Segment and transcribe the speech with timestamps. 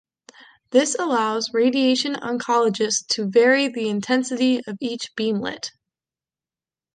[0.71, 5.69] This allows radiation oncologists to vary the intensity of each beamlet.